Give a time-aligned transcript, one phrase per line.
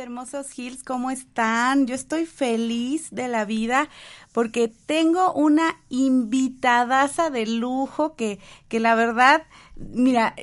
[0.00, 1.86] Hermosos Hills, ¿cómo están?
[1.86, 3.88] Yo estoy feliz de la vida
[4.32, 9.46] porque tengo una invitadaza de lujo que, que la verdad,
[9.76, 10.34] mira,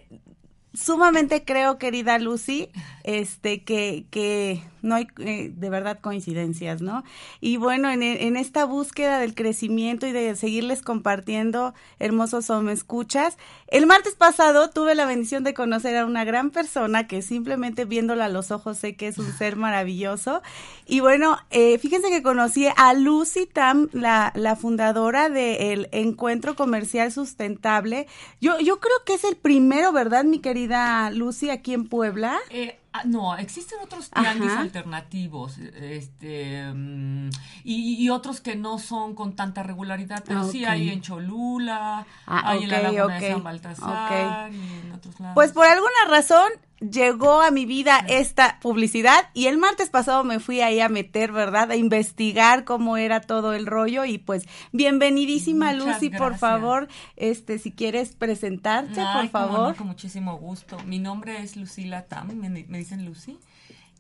[0.74, 2.70] sumamente creo, querida Lucy,
[3.04, 7.04] este, que, que no hay eh, de verdad coincidencias, ¿no?
[7.42, 12.72] Y bueno, en, en, esta búsqueda del crecimiento y de seguirles compartiendo hermosos o me
[12.72, 17.86] escuchas, el martes pasado tuve la bendición de conocer a una gran persona que simplemente
[17.86, 20.42] viéndola a los ojos sé que es un ser maravilloso.
[20.86, 27.12] Y bueno, eh, fíjense que conocí a Lucy Tam, la, la fundadora del Encuentro Comercial
[27.12, 28.08] Sustentable.
[28.40, 32.38] Yo, yo creo que es el primero, ¿verdad, mi querida Lucy, aquí en Puebla?
[32.50, 37.30] Eh, no, existen otros tianguis alternativos este, mm,
[37.64, 42.64] y, otros que no son con tanta regularidad, pero sí hay en Cholula, ah, hay
[42.64, 45.36] en la Laguna de San Baltasar y en otros lados.
[45.36, 50.40] Pues por alguna razón llegó a mi vida esta publicidad y el martes pasado me
[50.40, 51.72] fui ahí a meter, ¿verdad?
[51.72, 57.72] A investigar cómo era todo el rollo y pues bienvenidísima Lucy, por favor, este si
[57.72, 59.76] quieres presentarte, por favor.
[59.76, 60.78] con muchísimo gusto.
[60.86, 63.38] Mi nombre es Lucila Tam, me, dicen Lucy.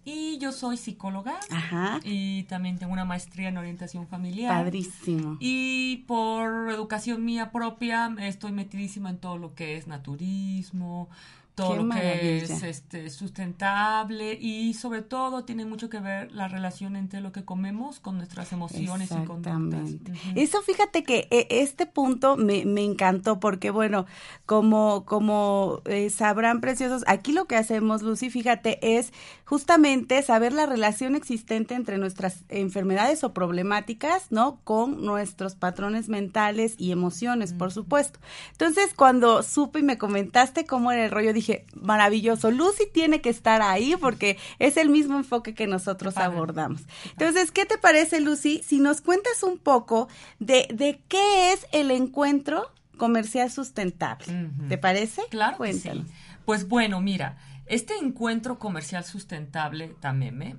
[0.06, 2.00] Y yo soy psicóloga Ajá.
[2.06, 4.64] y también tengo una maestría en orientación familiar.
[4.64, 5.36] Padrísimo.
[5.42, 11.10] Y por educación mía propia estoy metidísima en todo lo que es naturismo,
[11.58, 16.96] todo lo que es este, sustentable y sobre todo tiene mucho que ver la relación
[16.96, 19.90] entre lo que comemos con nuestras emociones y conductas.
[20.36, 24.06] Eso fíjate que eh, este punto me, me encantó porque bueno,
[24.46, 29.12] como, como eh, sabrán preciosos, aquí lo que hacemos, Lucy, fíjate, es
[29.48, 34.60] justamente saber la relación existente entre nuestras enfermedades o problemáticas, ¿no?
[34.66, 38.20] Con nuestros patrones mentales y emociones, por supuesto.
[38.52, 42.52] Entonces, cuando supe y me comentaste cómo era el rollo, dije, maravilloso.
[42.52, 46.82] Lucy tiene que estar ahí porque es el mismo enfoque que nosotros abordamos.
[47.12, 50.10] Entonces, ¿qué te parece, Lucy, si nos cuentas un poco
[50.40, 54.50] de, de qué es el encuentro comercial sustentable?
[54.68, 55.22] ¿Te parece?
[55.30, 55.56] Claro.
[55.56, 56.06] Cuéntanos.
[56.44, 57.38] Pues bueno, mira,
[57.70, 60.58] este encuentro comercial sustentable, Tameme,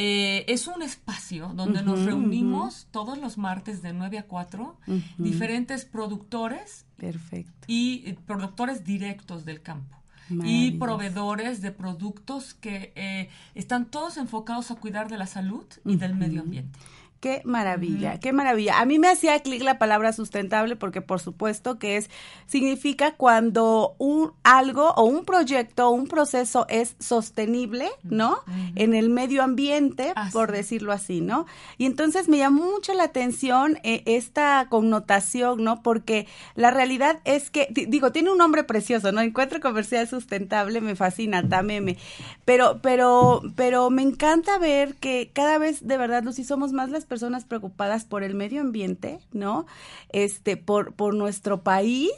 [0.00, 4.76] eh, es un espacio donde nos reunimos todos los martes de 9 a 4,
[5.16, 7.66] diferentes productores Perfecto.
[7.66, 9.96] y eh, productores directos del campo
[10.30, 15.96] y proveedores de productos que eh, están todos enfocados a cuidar de la salud y
[15.96, 16.78] del medio ambiente.
[17.20, 18.78] Qué maravilla, qué maravilla.
[18.78, 22.10] A mí me hacía clic la palabra sustentable porque por supuesto que es
[22.46, 28.38] significa cuando un algo o un proyecto o un proceso es sostenible, ¿no?
[28.76, 31.46] En el medio ambiente, por decirlo así, ¿no?
[31.76, 35.82] Y entonces me llamó mucho la atención eh, esta connotación, ¿no?
[35.82, 39.22] Porque la realidad es que digo, tiene un nombre precioso, ¿no?
[39.22, 41.96] Encuentro comercial sustentable me fascina, tameme.
[42.44, 47.07] Pero pero pero me encanta ver que cada vez de verdad Lucy somos más las
[47.08, 49.66] personas preocupadas por el medio ambiente, ¿no?
[50.10, 52.12] Este, por, por nuestro país.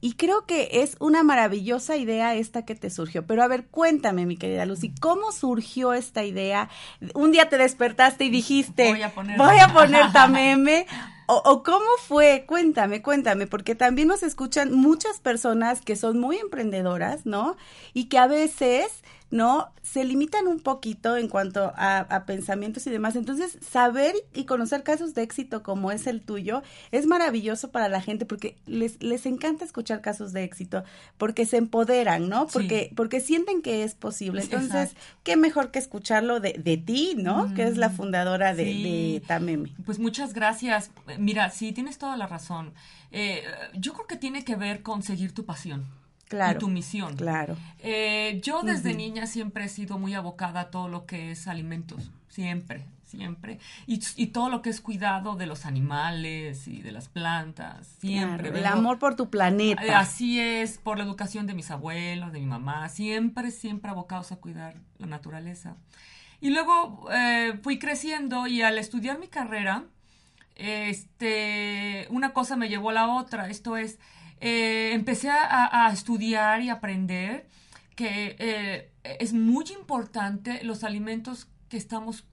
[0.00, 3.26] Y creo que es una maravillosa idea esta que te surgió.
[3.26, 6.68] Pero a ver, cuéntame, mi querida Lucy, ¿cómo surgió esta idea?
[7.14, 10.86] Un día te despertaste y dijiste, voy a poner, voy a poner tameme.
[11.28, 12.44] O, o, cómo fue?
[12.46, 17.56] Cuéntame, cuéntame, porque también nos escuchan muchas personas que son muy emprendedoras, ¿no?
[17.94, 19.72] Y que a veces ¿no?
[19.82, 23.16] Se limitan un poquito en cuanto a, pensamientos y demás.
[23.16, 26.62] Entonces, saber y conocer casos de éxito como es el tuyo
[26.92, 30.84] es maravilloso para la gente porque les, les encanta escuchar casos de éxito,
[31.18, 32.46] porque se empoderan, ¿no?
[32.46, 34.42] Porque, porque sienten que es posible.
[34.42, 34.94] Entonces,
[35.24, 37.52] qué mejor que escucharlo de, de ti, ¿no?
[37.54, 39.72] Que es la mm, fundadora de, de, Tameme.
[39.84, 40.90] Pues muchas gracias.
[41.18, 42.72] Mira, sí, tienes toda la razón.
[43.10, 43.42] Eh,
[43.74, 45.86] yo creo que tiene que ver con seguir tu pasión
[46.28, 47.16] claro, y tu misión.
[47.16, 47.56] Claro.
[47.78, 52.10] Eh, yo desde niña siempre he sido muy abocada a todo lo que es alimentos,
[52.28, 53.58] siempre, siempre.
[53.86, 58.48] Y, y, todo lo que es cuidado de los animales y de las plantas, siempre.
[58.48, 59.84] el amor por tu planeta.
[59.84, 64.32] Eh, así es, por la educación de mis abuelos, de mi mamá, siempre, siempre abocados
[64.32, 65.76] a cuidar la naturaleza.
[66.40, 69.84] Y luego eh, fui creciendo y al estudiar mi carrera,
[70.54, 73.48] este, una cosa me llevó a la otra.
[73.48, 73.98] Esto es,
[74.40, 77.46] eh, empecé a, estudiar y aprender
[77.94, 82.24] que eh, es muy importante los alimentos que estamos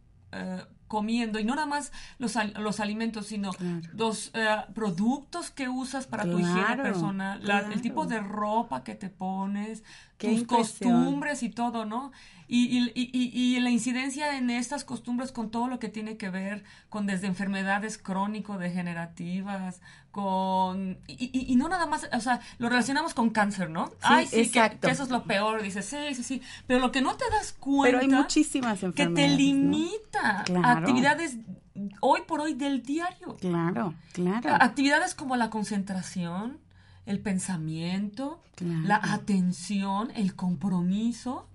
[0.87, 3.51] comiendo y no nada más los, los alimentos, sino
[3.93, 4.31] los
[4.73, 7.41] productos que usas para tu higiene personal,
[7.71, 9.83] el tipo de ropa que te pones,
[10.17, 12.11] tus costumbres y todo, ¿no?
[12.47, 16.29] Y, y, y, y, la incidencia en estas costumbres con todo lo que tiene que
[16.29, 19.81] ver con desde enfermedades crónico-degenerativas,
[20.11, 20.99] con...
[21.07, 23.87] Y, no nada más, o sea, lo relacionamos con cáncer, ¿no?
[23.87, 26.41] Sí, Ay, sí, que, eso es lo peor, dices, sí, sí, sí.
[26.67, 27.97] Pero lo que no te das cuenta...
[27.97, 30.43] Pero hay muchísimas enfermedades, Que te limita
[30.77, 31.37] actividades
[32.01, 33.35] hoy por hoy del diario.
[33.37, 34.55] Claro, claro.
[34.59, 36.59] Actividades como la concentración,
[37.05, 41.47] el pensamiento, la atención, el compromiso.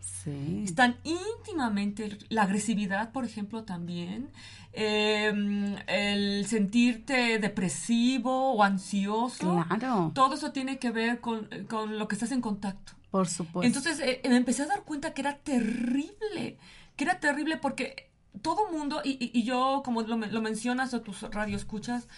[0.65, 4.29] Están íntimamente, la agresividad, por ejemplo, también,
[4.73, 9.65] em, el sentirte depresivo o ansioso.
[9.67, 10.13] Claro.
[10.15, 12.93] Todo eso tiene que ver con, lo que estás en contacto.
[13.11, 13.67] Por supuesto.
[13.67, 16.59] Entonces eh, me empecé a dar cuenta que era terrible,
[16.95, 21.23] que era terrible porque todo mundo, y, y, yo, como lo, lo mencionas o tus
[21.23, 22.09] radioescuchas,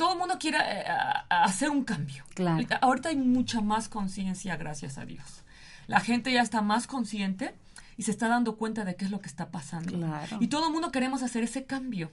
[0.00, 0.84] todo el mundo quiere eh,
[1.28, 2.24] hacer un cambio.
[2.34, 2.66] Claro.
[2.80, 5.44] Ahorita hay mucha más conciencia, gracias a Dios.
[5.88, 7.54] La gente ya está más consciente
[7.98, 9.92] y se está dando cuenta de qué es lo que está pasando.
[9.92, 10.38] Claro.
[10.40, 12.10] Y todo el mundo queremos hacer ese cambio.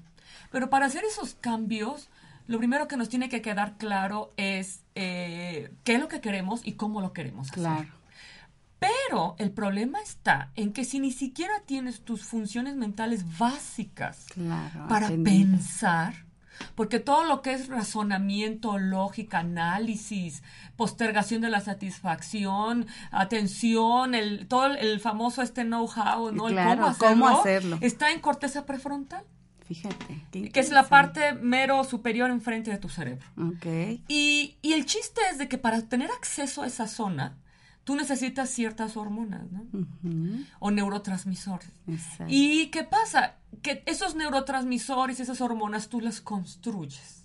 [0.52, 2.10] Pero para hacer esos cambios,
[2.48, 6.60] lo primero que nos tiene que quedar claro es eh, qué es lo que queremos
[6.66, 7.60] y cómo lo queremos hacer.
[7.62, 7.90] Claro.
[8.80, 14.26] Pero el problema está en que si ni siquiera tienes tus funciones mentales básicas
[14.88, 16.28] para pensar,
[16.76, 20.44] porque todo lo que es razonamiento, lógica, análisis,
[20.76, 26.46] postergación de la satisfacción, atención, el, todo el, famoso este know-how, ¿no?
[27.00, 29.24] cómo, hacerlo, está en corteza prefrontal.
[29.68, 30.50] Fíjate.
[30.52, 33.28] Que es la parte mero superior enfrente de tu cerebro.
[33.58, 34.02] Okay.
[34.08, 37.36] Y, y el chiste es de que para tener acceso a esa zona,
[37.88, 39.66] tú necesitas ciertas hormonas, ¿no?
[40.60, 41.72] O neurotransmisores.
[42.28, 43.38] ¿Y qué pasa?
[43.62, 47.24] Que esos neurotransmisores, esas hormonas, tú las construyes.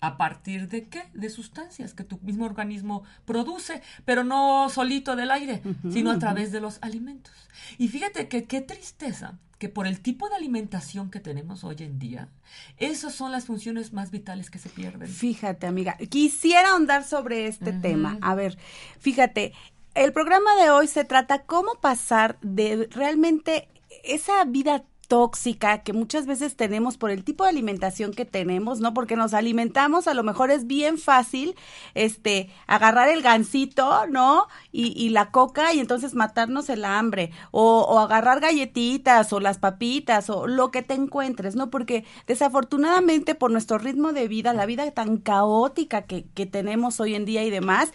[0.00, 1.04] ¿A partir de qué?
[1.14, 6.52] De sustancias que tu mismo organismo produce, pero no solito del aire, sino a través
[6.52, 7.32] de los alimentos.
[7.78, 11.98] Y fíjate que qué tristeza que por el tipo de alimentación que tenemos hoy en
[11.98, 12.28] día,
[12.76, 15.08] esas son las funciones más vitales que se pierden.
[15.08, 18.18] Fíjate, amiga, quisiera ahondar sobre este tema.
[18.20, 18.58] A ver,
[18.98, 19.54] fíjate,
[19.94, 23.66] el programa de hoy se trata cómo pasar de realmente
[24.02, 28.94] esa vida tóxica que muchas veces tenemos por el tipo de alimentación que tenemos, ¿no?
[28.94, 31.54] Porque nos alimentamos, a lo mejor es bien fácil,
[31.94, 34.46] este, agarrar el gansito, ¿no?
[34.72, 40.28] Y, la coca y entonces matarnos el hambre, o, o, agarrar galletitas o las papitas
[40.30, 41.70] o lo que te encuentres, ¿no?
[41.70, 47.14] Porque desafortunadamente por nuestro ritmo de vida, la vida tan caótica que, que tenemos hoy
[47.14, 47.92] en día y demás,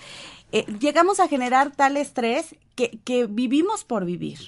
[0.52, 4.40] eh, llegamos a generar tal estrés que, que vivimos por vivir.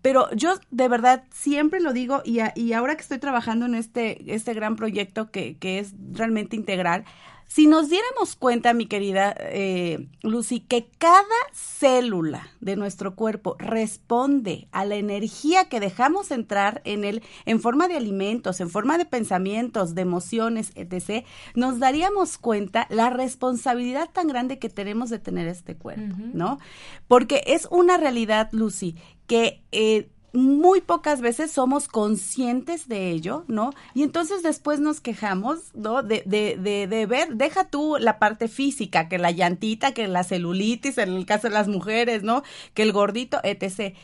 [0.00, 4.34] Pero yo de verdad siempre lo digo y, y ahora que estoy trabajando en este,
[4.34, 7.04] este gran proyecto que, que es realmente integral,
[7.52, 14.68] si nos diéramos cuenta, mi querida eh, Lucy, que cada célula de nuestro cuerpo responde
[14.72, 19.04] a la energía que dejamos entrar en él en forma de alimentos, en forma de
[19.04, 25.46] pensamientos, de emociones, etc., nos daríamos cuenta la responsabilidad tan grande que tenemos de tener
[25.46, 26.58] este cuerpo, ¿no?
[27.06, 33.72] Porque es una realidad, Lucy, que eh, muy pocas veces somos conscientes de ello, ¿no?
[33.94, 36.02] Y entonces después nos quejamos, ¿no?
[36.02, 40.24] De, de, de, de, ver, deja tú la parte física, que la llantita, que la
[40.24, 42.42] celulitis, en el caso de las mujeres, ¿no?
[42.74, 43.94] Que el gordito, etc.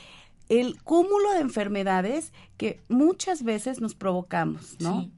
[0.49, 5.11] El cúmulo de enfermedades que muchas veces nos provocamos, ¿no?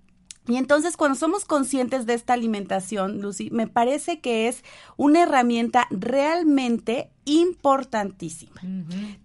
[0.48, 4.64] Y entonces cuando somos conscientes de esta alimentación, Lucy, me parece que es
[4.96, 8.60] una herramienta realmente importantísima.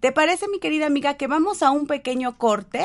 [0.00, 2.84] ¿Te parece, mi querida amiga, que vamos a un pequeño corte?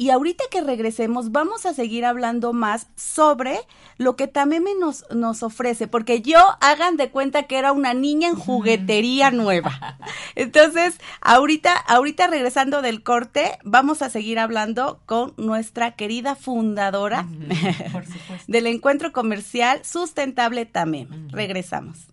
[0.00, 3.58] Y ahorita que regresemos, vamos a seguir hablando más sobre
[3.98, 8.28] lo que Tameme nos, nos ofrece, porque yo hagan de cuenta que era una niña
[8.28, 9.98] en juguetería nueva.
[10.36, 17.26] Entonces, ahorita, ahorita regresando del corte, vamos a seguir hablando con nuestra querida fundadora
[18.48, 21.28] del encuentro comercial sustentable Tameme.
[21.28, 22.06] Regresamos.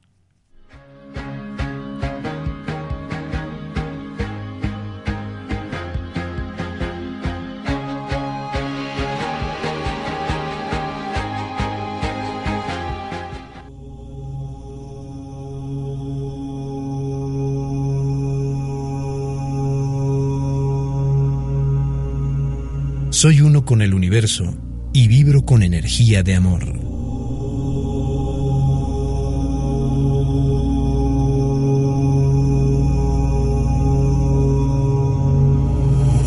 [23.19, 24.55] Soy uno con el universo
[24.93, 26.65] y vibro con energía de amor.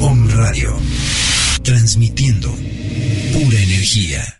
[0.01, 0.77] Om Radio,
[1.63, 4.40] transmitiendo pura energía.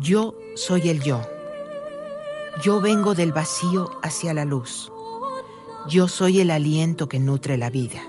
[0.00, 1.22] Yo soy el yo.
[2.64, 4.90] Yo vengo del vacío hacia la luz.
[5.88, 8.02] Yo soy el aliento que nutre la vida.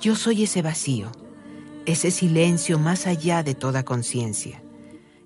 [0.00, 1.10] Yo soy ese vacío,
[1.86, 4.62] ese silencio más allá de toda conciencia.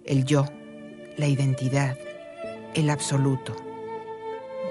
[0.06, 0.46] El yo,
[1.18, 1.98] la identidad,
[2.74, 3.54] el absoluto.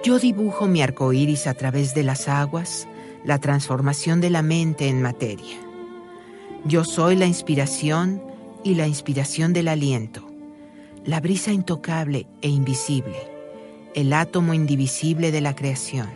[0.03, 2.87] Yo dibujo mi arco iris a través de las aguas,
[3.23, 5.55] la transformación de la mente en materia.
[6.65, 8.23] Yo soy la inspiración
[8.63, 10.28] y la inspiración del aliento
[11.05, 13.17] la brisa intocable e invisible,
[13.95, 16.09] el átomo indivisible de la creación.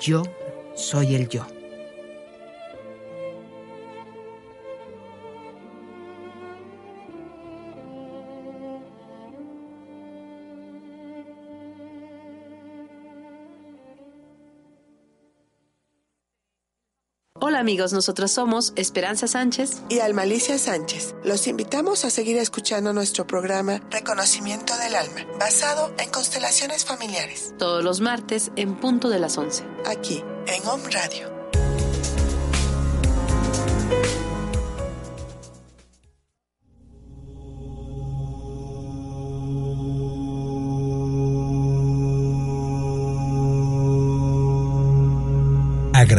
[0.00, 0.22] Yo
[0.74, 1.46] soy el yo.
[17.52, 21.14] Hola amigos, nosotros somos Esperanza Sánchez y Almalicia Sánchez.
[21.22, 27.52] Los invitamos a seguir escuchando nuestro programa Reconocimiento del Alma, basado en constelaciones familiares.
[27.58, 29.64] Todos los martes en punto de las 11.
[29.84, 31.31] Aquí, en Home Radio.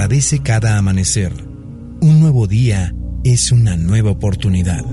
[0.03, 1.31] Agradece cada amanecer.
[2.01, 2.91] Un nuevo día
[3.23, 4.83] es una nueva oportunidad.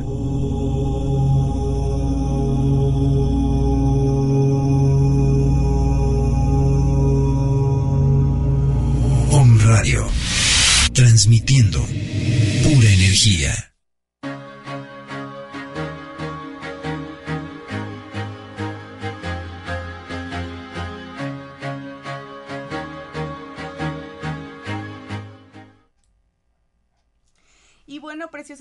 [9.33, 10.07] Om Radio.
[10.93, 11.81] Transmitiendo
[12.63, 13.70] pura energía.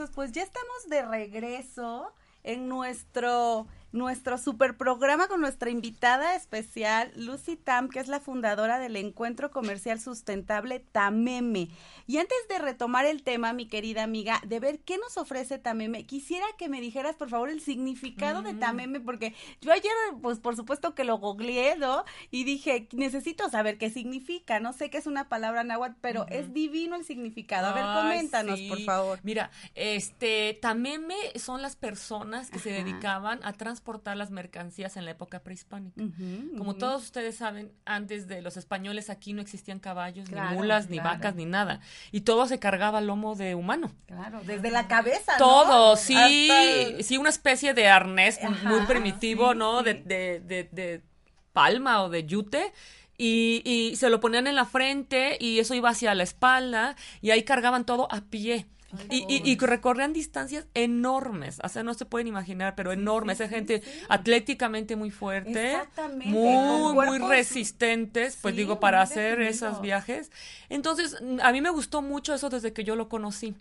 [0.08, 2.14] Pues ya estamos de regreso
[2.44, 8.80] en nuestro nuestro super programa con nuestra invitada especial, Lucy Tam, que es la fundadora
[8.80, 11.70] del Encuentro Comercial Sustentable Tameme.
[12.08, 16.06] Y antes de retomar el tema, mi querida amiga, de ver qué nos ofrece Tameme,
[16.06, 19.92] quisiera que me dijeras, por favor, el significado de Tameme, porque yo ayer,
[20.22, 22.04] pues por supuesto que lo googleé, ¿no?
[22.32, 24.60] Y dije, necesito saber qué significa.
[24.60, 27.68] No sé qué es una palabra náhuatl, pero es divino el significado.
[27.68, 29.20] A ver, coméntanos, por favor.
[29.24, 35.06] Mira, este, Tameme son las personas que se dedicaban a trans transportar las mercancías en
[35.06, 36.04] la época prehispánica.
[36.58, 41.00] Como todos ustedes saben, antes de los españoles aquí no existían caballos, ni mulas, ni
[41.00, 41.80] vacas, ni nada.
[42.12, 43.92] Y todo se cargaba lomo de humano.
[44.06, 45.34] Claro, desde la cabeza.
[45.38, 46.50] Todo, sí,
[47.00, 49.82] sí, una especie de arnés muy primitivo, ¿no?
[49.82, 51.02] De, de, de,
[51.54, 52.74] palma o de yute.
[53.18, 57.32] Y, y, se lo ponían en la frente y eso iba hacia la espalda y
[57.32, 58.66] ahí cargaban todo a pie
[59.10, 63.50] y, y, y, recorrían distancias enormes, o sea, no se pueden imaginar, pero enormes, Esa
[63.50, 65.78] gente atléticamente muy fuerte,
[66.26, 70.32] muy, muy resistentes, pues digo, para hacer esos viajes.
[70.70, 73.56] Entonces, a mí me gustó mucho eso desde que yo lo conocí.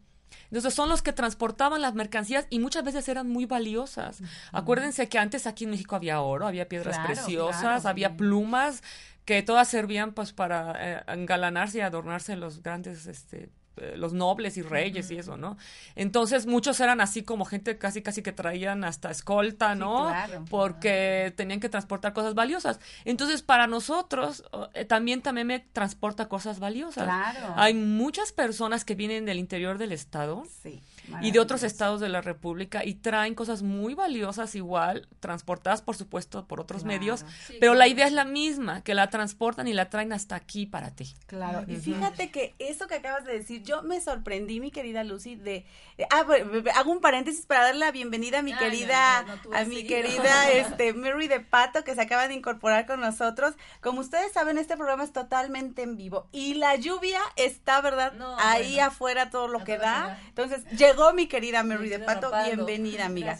[0.50, 4.20] Entonces son los que transportaban las mercancías y muchas veces eran muy valiosas.
[4.52, 8.82] Acuérdense que antes aquí en México había oro, había piedras preciosas, había plumas
[9.24, 14.12] que todas servían pues para eh, engalanarse y adornarse en los grandes este, eh, los
[14.12, 15.56] nobles y reyes y eso, ¿no?
[15.94, 20.12] Entonces muchos eran así como gente casi casi que traían hasta escolta, ¿no?
[20.50, 22.80] Porque tenían que transportar cosas valiosas.
[23.04, 24.44] Entonces para nosotros
[24.74, 27.04] eh, también también me transporta cosas valiosas.
[27.04, 27.54] Claro.
[27.56, 30.44] Hay muchas personas que vienen del interior del estado.
[30.62, 30.82] Sí
[31.22, 35.96] y de otros estados de la República y traen cosas muy valiosas igual, transportadas por
[35.96, 37.24] supuesto por otros medios,
[37.60, 40.90] pero la idea es la misma, que la transportan y la traen hasta aquí para
[40.90, 41.14] ti.
[41.26, 45.36] Claro, y fíjate que eso que acabas de decir, yo me sorprendí, mi querida Lucy,
[45.36, 45.66] de...
[46.10, 46.26] ah,
[46.74, 49.24] hago un paréntesis para darle la bienvenida a mi querida,
[49.54, 53.54] a mi querida este, Mary de Pato, que se acaba de incorporar con nosotros.
[53.80, 58.12] Como ustedes saben, este programa es totalmente en vivo y la lluvia está, ¿verdad?
[58.38, 60.18] Ahí afuera todo lo que da.
[60.28, 63.38] Entonces, llegó mi querida Mary de Pato, bienvenida, amiga.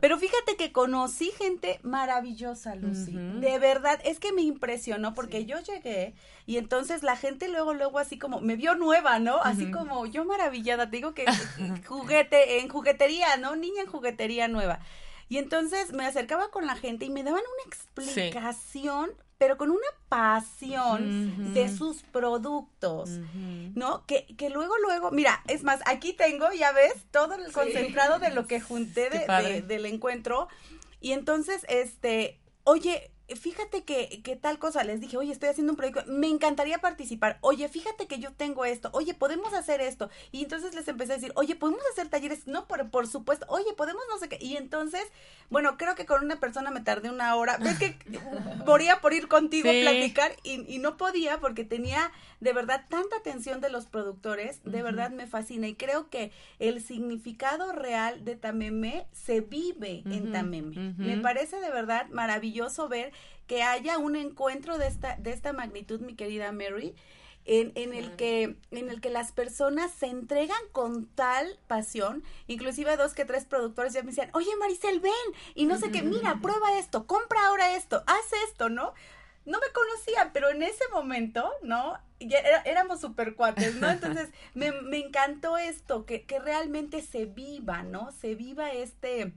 [0.00, 3.12] Pero fíjate que conocí gente maravillosa, Lucy.
[3.12, 6.14] De verdad, es que me impresionó porque yo llegué
[6.46, 9.42] y entonces la gente luego, luego así como me vio nueva, ¿no?
[9.42, 11.24] Así como yo maravillada, te digo que
[11.86, 13.56] juguete, en juguetería, ¿no?
[13.56, 14.80] Niña en juguetería nueva.
[15.28, 19.86] Y entonces me acercaba con la gente y me daban una explicación pero con una
[20.08, 23.08] pasión de sus productos,
[23.74, 24.04] ¿no?
[24.06, 28.30] Que, que luego, luego, mira, es más, aquí tengo, ya ves, todo el concentrado de
[28.30, 30.48] lo que junté de, del encuentro.
[31.00, 35.76] Y entonces, este, oye, fíjate que, que, tal cosa, les dije, oye, estoy haciendo un
[35.76, 40.10] proyecto, me encantaría participar, oye, fíjate que yo tengo esto, oye, podemos hacer esto.
[40.32, 43.72] Y entonces les empecé a decir, oye, podemos hacer talleres, no, por, por supuesto, oye,
[43.76, 44.38] podemos no sé qué.
[44.40, 45.02] Y entonces,
[45.50, 47.98] bueno, creo que con una persona me tardé una hora, ves que
[48.66, 53.16] moría por ir contigo a platicar y, y, no podía porque tenía de verdad tanta
[53.16, 55.68] atención de los productores, de verdad me fascina.
[55.68, 60.94] Y creo que el significado real de Tameme se vive en Tameme.
[60.96, 63.12] Me parece de verdad maravilloso ver
[63.48, 66.94] que haya un encuentro de esta, de esta magnitud, mi querida Mary,
[67.46, 72.96] en, en, el que, en el que las personas se entregan con tal pasión, inclusive
[72.98, 75.12] dos que tres productores ya me decían, oye Maricel, ven,
[75.54, 78.92] y no sé qué, mira, prueba esto, compra ahora esto, haz esto, ¿no?
[79.46, 81.98] No me conocían, pero en ese momento, ¿no?
[82.20, 83.88] Ya éramos super cuates, ¿no?
[83.88, 88.12] Entonces, me, me encantó esto, que, que realmente se viva, ¿no?
[88.12, 89.32] Se viva este,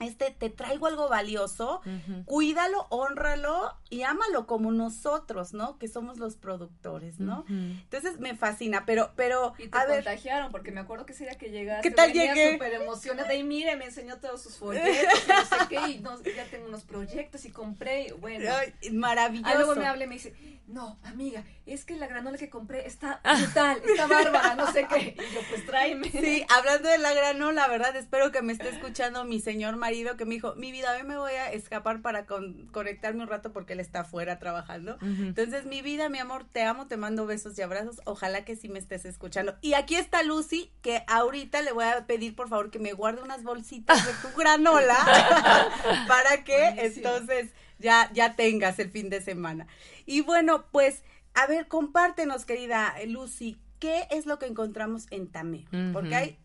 [0.00, 1.82] este, te traigo algo valioso,
[2.24, 5.78] cuídalo, honralo y ámalo como nosotros, ¿no?
[5.78, 7.44] Que somos los productores, ¿no?
[7.48, 11.36] Entonces me fascina, pero, pero, y te a contagiaron, porque me acuerdo que ese día
[11.36, 12.52] que llegaste, ¿qué tal llegué?
[12.52, 16.46] súper emocionada y mire, me enseñó todos sus folletos, y no sé qué, y ya
[16.46, 18.50] tengo unos proyectos y compré, bueno.
[18.92, 19.48] maravilloso.
[19.48, 20.34] Ah, luego me habla y me dice,
[20.66, 25.14] no, amiga, es que la granola que compré está brutal, está bárbara, no sé qué,
[25.14, 26.10] y yo, pues tráeme.
[26.10, 27.94] Sí, hablando de la granola, ¿verdad?
[27.96, 31.18] Espero que me esté escuchando mi señor marido que me dijo, mi vida, hoy me
[31.18, 34.96] voy a escapar para conectarme un rato porque él está afuera trabajando.
[35.02, 38.00] Entonces, mi vida, mi amor, te amo, te mando besos y abrazos.
[38.04, 39.56] Ojalá que sí me estés escuchando.
[39.62, 43.22] Y aquí está Lucy, que ahorita le voy a pedir, por favor, que me guarde
[43.22, 44.96] unas bolsitas de tu granola
[46.06, 47.50] para que entonces
[47.80, 49.66] ya, ya tengas el fin de semana.
[50.06, 51.02] Y bueno, pues,
[51.34, 55.64] a ver, compártenos, querida Lucy, ¿qué es lo que encontramos en Tamé?
[55.92, 56.38] Porque hay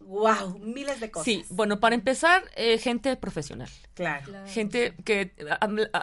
[0.00, 1.24] wow, miles de cosas.
[1.24, 3.68] Sí, bueno, para empezar, eh, gente profesional.
[3.94, 4.32] Claro.
[4.46, 5.32] Gente que,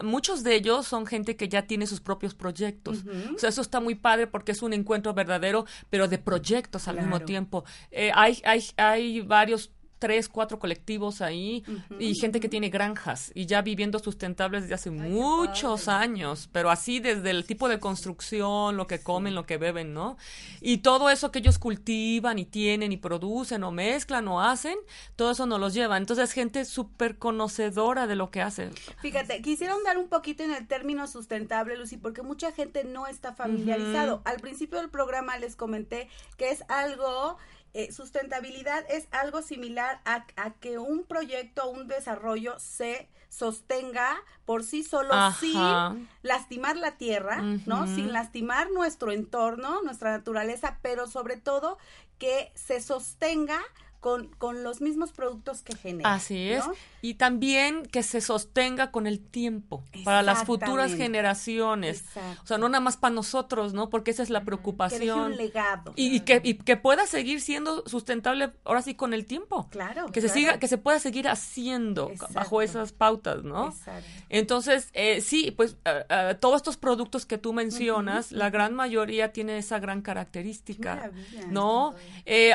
[0.04, 3.04] muchos de ellos son gente que ya tiene sus propios proyectos.
[3.36, 6.98] O sea, eso está muy padre porque es un encuentro verdadero, pero de proyectos al
[6.98, 7.66] mismo tiempo.
[7.92, 11.64] Eh, hay, hay, hay varios tres, cuatro colectivos ahí
[12.00, 17.00] y gente que tiene granjas y ya viviendo sustentables desde hace muchos años, pero así
[17.00, 20.18] desde el tipo de construcción, lo que comen, lo que beben, ¿no?
[20.62, 24.78] Y todo eso que ellos cultivan y tienen y producen o mezclan o hacen,
[25.16, 25.98] todo eso nos los lleva.
[25.98, 28.72] Entonces, gente súper conocedora de lo que hacen.
[29.02, 33.34] Fíjate, quisiera dar un poquito en el término sustentable, Lucy, porque mucha gente no está
[33.34, 34.22] familiarizado.
[34.26, 37.38] Al principio del programa les comenté que es algo
[37.74, 40.26] eh, sustentabilidad es algo similar a,
[40.60, 47.86] que un proyecto un desarrollo se sostenga por sí solo sin lastimar la tierra, ¿no?
[47.86, 51.78] Sin lastimar nuestro entorno, nuestra naturaleza, pero sobre todo
[52.18, 53.62] que se sostenga
[54.00, 56.14] con, con los mismos productos que genera.
[56.14, 56.64] Así es.
[57.02, 62.04] Y también que se sostenga con el tiempo para las futuras generaciones.
[62.44, 63.90] O sea, no nada más para nosotros, ¿no?
[63.90, 65.32] Porque esa es la preocupación.
[65.32, 65.94] un legado.
[65.96, 69.68] Y, que, y que pueda seguir siendo sustentable ahora sí con el tiempo.
[69.70, 70.08] Claro.
[70.08, 73.70] Que se siga, que se pueda seguir haciendo bajo esas pautas, ¿no?
[73.70, 74.08] Exacto.
[74.30, 79.32] Entonces, eh, sí, pues eh, eh, todos estos productos que tú mencionas, la gran mayoría
[79.32, 81.12] tiene esa gran característica,
[81.50, 81.96] ¿no?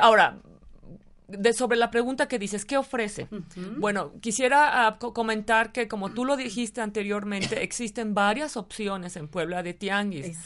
[0.01, 0.39] ahora,
[1.39, 3.29] de, sobre la pregunta que dices, ¿qué ofrece?
[3.79, 9.63] Bueno, quisiera ah, comentar que como tú lo dijiste anteriormente, existen varias opciones en Puebla
[9.63, 10.39] de tianguis.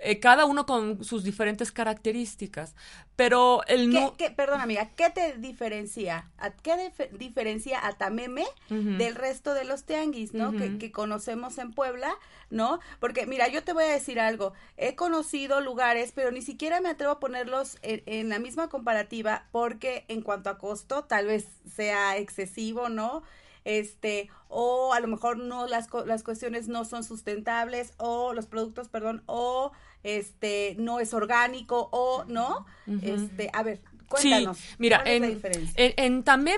[0.00, 2.74] Eh, cada uno con sus diferentes características.
[3.16, 4.14] Pero el no...
[4.36, 6.30] perdón, amiga, ¿qué te diferencia?
[6.38, 10.52] ¿A ¿Qué diferencia a Tameme del resto de los tianguis, ¿no?
[10.52, 12.14] que, conocemos en Puebla,
[12.48, 12.78] ¿no?
[13.00, 14.52] Porque, mira, yo te voy a decir algo.
[14.76, 20.04] He conocido lugares, pero ni siquiera me atrevo a ponerlos en la misma comparativa porque
[20.06, 23.24] en cuanto a costo, tal vez sea excesivo, ¿no?
[23.68, 28.88] Este, o a lo mejor no las, las cuestiones no son sustentables, o los productos,
[28.88, 32.64] perdón, o este, no es orgánico, o no,
[33.02, 34.56] este, a ver, cuéntanos.
[34.56, 35.38] Sí, mira, en,
[35.76, 36.56] en, Tameme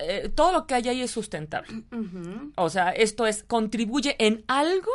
[0.00, 1.84] eh, todo lo que hay ahí es sustentable.
[2.56, 4.90] O sea, esto es, contribuye en algo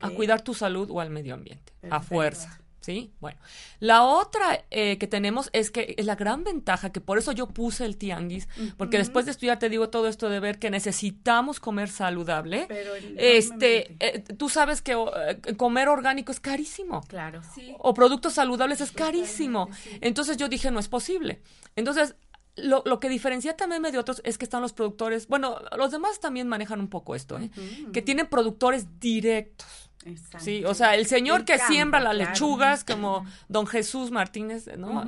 [0.00, 2.60] a cuidar tu salud o al medio ambiente, a fuerza.
[2.88, 3.12] ¿Sí?
[3.20, 3.38] Bueno,
[3.80, 7.46] la otra eh, que tenemos es que es la gran ventaja, que por eso yo
[7.48, 8.48] puse el tianguis,
[8.78, 12.66] porque después de estudiar te digo todo esto de ver que necesitamos comer saludable.
[13.18, 17.02] este, eh, tú sabes que eh, comer orgánico es carísimo.
[17.08, 17.42] Claro.
[17.54, 17.74] Sí.
[17.78, 19.68] O productos saludables es carísimo.
[20.00, 21.42] Entonces yo dije, no es posible.
[21.76, 22.14] Entonces,
[22.56, 26.20] lo, lo, que diferencia también de otros es que están los productores, bueno, los demás
[26.20, 27.38] también manejan un poco esto,
[27.92, 29.87] que tienen productores directos.
[30.38, 35.04] Sí, o sea, el señor que siembra las lechugas, como don Jesús Martínez, ¿no?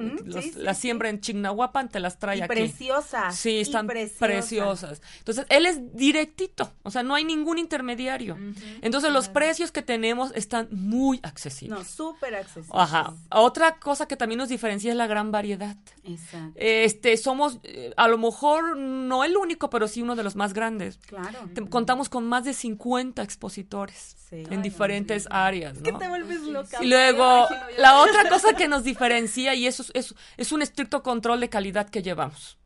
[0.56, 2.48] las siembra en Chignahuapan, te las trae aquí.
[2.48, 3.36] Preciosas.
[3.36, 5.00] Sí, están preciosas.
[5.18, 8.36] Entonces, él es directito, o sea, no hay ningún intermediario.
[8.82, 11.78] Entonces, los precios que tenemos están muy accesibles.
[11.78, 12.70] No, súper accesibles.
[12.72, 13.14] Ajá.
[13.30, 15.76] Otra cosa que también nos diferencia es la gran variedad.
[16.04, 16.52] Exacto.
[16.56, 20.52] Este, somos, eh, a lo mejor, no el único, pero sí uno de los más
[20.52, 20.98] grandes.
[21.06, 21.48] Claro.
[21.70, 25.80] contamos con más de 50 expositores en diferentes áreas.
[25.80, 25.98] ¿no?
[25.98, 26.78] te vuelves loca.
[26.80, 31.40] Y luego, la otra cosa que nos diferencia, y eso es, es un estricto control
[31.40, 32.58] de calidad que llevamos.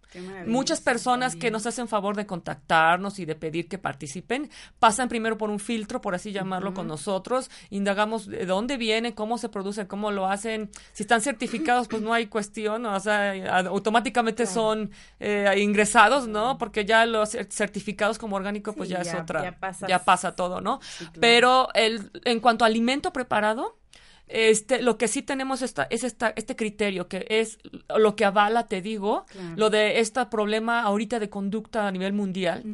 [0.47, 5.37] Muchas personas que nos hacen favor de contactarnos y de pedir que participen pasan primero
[5.39, 9.87] por un filtro, por así llamarlo, con nosotros, indagamos de dónde vienen, cómo se producen,
[9.87, 10.71] cómo lo hacen.
[10.93, 16.59] Si están certificados, pues no hay cuestión, o sea, automáticamente son eh, ingresados, ¿no?
[16.59, 19.57] Porque ya los certificados como orgánico, pues ya, es otra,
[19.89, 20.81] ya, pasa todo, ¿no?
[21.21, 23.79] Pero el, en cuanto a alimento preparado,
[24.27, 27.59] este, lo que sí tenemos esta, es esta, este criterio, que es
[27.97, 32.65] lo que avala, te digo, lo de este problema ahorita de conducta a nivel mundial.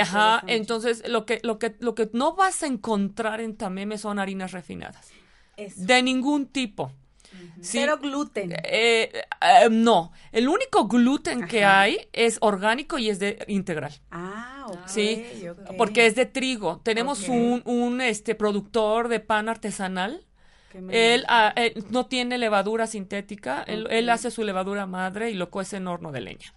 [0.00, 4.18] ajá, entonces lo que, lo, que, lo que no vas a encontrar en Tameme son
[4.18, 5.10] harinas refinadas.
[5.56, 6.92] De ningún tipo.
[7.60, 8.52] Cero gluten.
[8.64, 13.92] Eh, eh, no, el único gluten que hay es orgánico y es de integral.
[14.10, 14.86] Ah, ok.
[14.86, 15.26] Sí,
[15.76, 16.80] porque es de trigo.
[16.82, 20.25] Tenemos un, un este productor de pan artesanal
[21.28, 25.86] Ah, él, no tiene levadura sintética, él, hace su levadura madre y lo cuece en
[25.86, 26.54] horno de leña.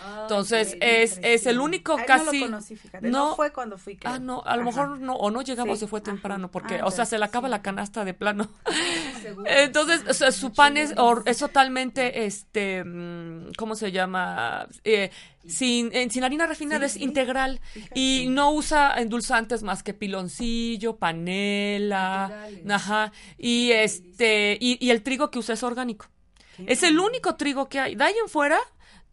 [0.00, 4.18] Ah, Entonces es, es el único casi no, lo conocí, no, fue cuando fui ah
[4.18, 7.06] no a lo mejor no o no llegamos se fue temprano porque ah, o sea
[7.06, 8.48] se le acaba la canasta de plano.
[9.46, 10.02] Entonces
[10.34, 10.94] su pan es,
[11.26, 15.10] es totalmente este mm, cómo se llama eh,
[15.46, 17.60] sin, sin harina refinada es integral
[17.94, 25.30] y no usa endulzantes más que piloncillo, panela, ajá, y este y, y, el trigo
[25.30, 26.06] que usa es orgánico.
[26.66, 27.94] Es el único trigo que hay.
[27.96, 28.58] De ahí en fuera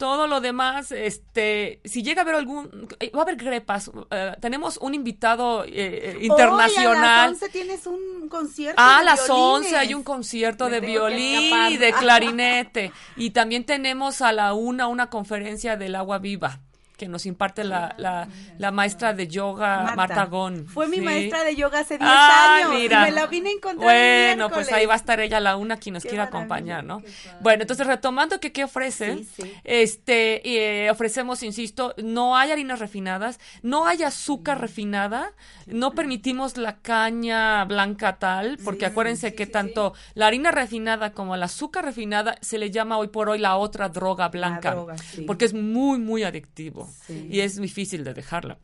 [0.01, 3.91] todo lo demás, este, si llega a haber algún, eh, va a haber grepas.
[4.09, 7.05] Eh, tenemos un invitado eh, internacional.
[7.05, 8.81] a las 11 tienes un concierto.
[8.81, 12.91] Ah, a las 11 hay un concierto de violín y de clarinete.
[13.15, 16.61] y también tenemos a la una una conferencia del agua viva
[17.01, 18.27] que nos imparte la, la,
[18.59, 20.67] la maestra de yoga, Marta, Gon.
[20.67, 22.73] Fue mi maestra de yoga hace 10 años.
[22.75, 23.01] Mira.
[23.01, 23.85] me la vine a encontrar.
[23.85, 27.01] Bueno, pues ahí va a estar ella la una quien nos quiera acompañar, ¿no?
[27.39, 29.25] Bueno, entonces retomando que qué ofrece,
[29.63, 35.33] este, eh, ofrecemos, insisto, no hay harinas refinadas, no hay azúcar refinada,
[35.65, 41.41] no permitimos la caña blanca tal, porque acuérdense que tanto la harina refinada como el
[41.41, 44.77] azúcar refinada se le llama hoy por hoy la otra droga blanca,
[45.25, 48.57] porque es muy, muy adictivo y es difícil de dejarla.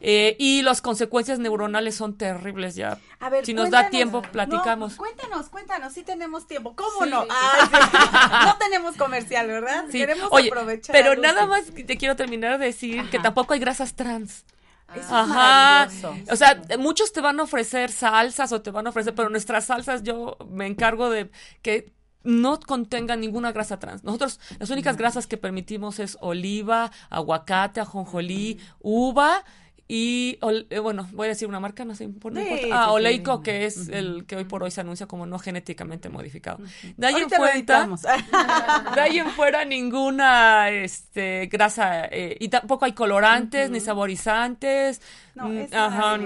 [0.00, 2.98] Eh, y las consecuencias neuronales son terribles ya.
[3.20, 4.96] A ver, si nos da tiempo, platicamos.
[4.96, 6.74] cuéntanos, cuéntanos, si tenemos tiempo.
[6.76, 7.24] ¿Cómo no?
[8.44, 9.86] no tenemos comercial, ¿verdad?
[9.90, 10.92] Queremos aprovechar.
[10.92, 14.44] Pero nada más te quiero terminar de decir que tampoco hay grasas trans.
[14.88, 15.88] Ajá.
[16.30, 19.66] O sea, muchos te van a ofrecer salsas o te van a ofrecer, pero nuestras
[19.66, 21.30] salsas yo me encargo de
[21.62, 21.92] que
[22.24, 24.02] no contengan ninguna grasa trans.
[24.02, 29.44] Nosotros las únicas grasas que permitimos es oliva, aguacate, ajonjolí, uva
[29.86, 30.38] y
[30.70, 32.40] eh, bueno, voy a decir una marca, no sé, no
[32.72, 36.58] ah, Oleico, que es el que hoy por hoy se anuncia como no genéticamente modificado.
[36.96, 37.54] De ahí en fuera,
[38.94, 45.02] de ahí en fuera ninguna este grasa eh, y tampoco hay colorantes ni saborizantes.
[45.34, 46.18] No, mm, es Ajá,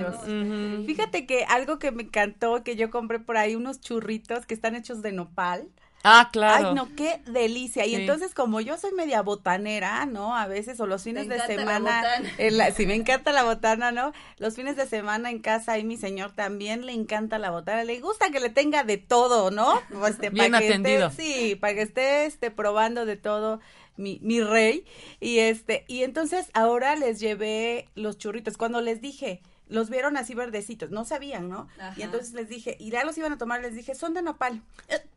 [0.86, 4.76] Fíjate que algo que me encantó que yo compré por ahí unos churritos que están
[4.76, 5.68] hechos de nopal.
[6.04, 6.68] Ah, claro.
[6.68, 7.84] Ay, no, qué delicia.
[7.84, 10.36] Y entonces, como yo soy media botanera, ¿no?
[10.36, 12.02] A veces, o los fines de semana.
[12.38, 14.12] La sí, me encanta la botana, ¿no?
[14.38, 17.84] Los fines de semana en casa y mi señor también le encanta la botana.
[17.84, 19.80] Le gusta que le tenga de todo, ¿no?
[20.06, 21.10] Este, Bien atendido.
[21.10, 23.60] sí, para que esté este, probando de todo.
[23.96, 24.84] Mi, mi rey
[25.18, 30.34] y este y entonces ahora les llevé los churritos cuando les dije los vieron así
[30.34, 31.68] verdecitos, no sabían, ¿no?
[31.96, 34.62] Y entonces les dije, y ya los iban a tomar, les dije, son de nopal.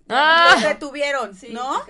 [0.09, 0.57] Ah.
[0.59, 1.81] Se detuvieron, ¿no?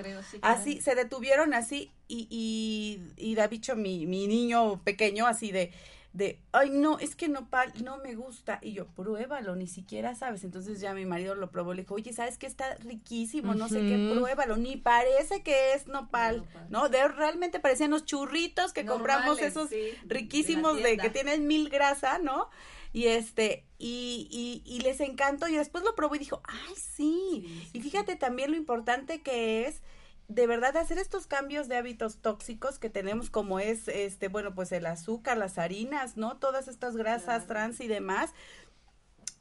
[0.42, 5.72] Así, se detuvieron así, y, y, y Davicho, mi, mi niño pequeño, así de,
[6.14, 8.60] de, ay, no, es que nopal no me gusta.
[8.62, 10.44] Y yo, pruébalo, ni siquiera sabes.
[10.44, 13.54] Entonces ya mi marido lo probó, le dijo, oye, ¿sabes que está riquísimo?
[13.54, 14.58] No sé qué, pruébalo.
[14.58, 16.90] Ni parece que es nopal, ¿no?
[16.90, 19.70] De, realmente parecían los churritos que compramos esos
[20.06, 22.50] riquísimos de, que tienen mil grasa, ¿no?
[22.94, 25.48] Y este, y, y, y, les encantó.
[25.48, 27.70] Y después lo probó y dijo, ay, sí.
[27.72, 29.82] Y fíjate también lo importante que es
[30.34, 34.72] de verdad hacer estos cambios de hábitos tóxicos que tenemos como es este bueno pues
[34.72, 38.32] el azúcar las harinas no todas estas grasas trans y demás.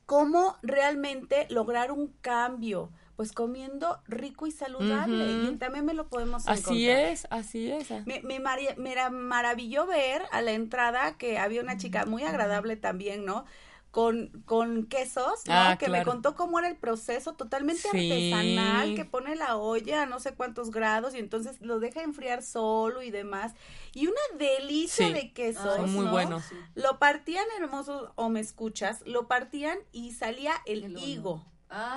[0.06, 5.50] Cómo realmente lograr un cambio pues comiendo rico y saludable.
[5.52, 6.72] Y también me lo podemos encontrar.
[6.72, 7.90] Así es, así es.
[8.06, 13.26] Me, me, me maravilló ver a la entrada que había una chica muy agradable también,
[13.26, 13.44] ¿no?
[13.90, 15.54] Con, con quesos, ¿no?
[15.54, 20.06] Ah, que me contó cómo era el proceso totalmente artesanal, que pone la olla a
[20.06, 23.54] no sé cuántos grados y entonces lo deja enfriar solo y demás.
[23.92, 25.76] Y una delicia de quesos.
[25.76, 26.44] Son muy buenos.
[26.74, 31.49] Lo partían hermosos, o me escuchas, lo partían y salía el higo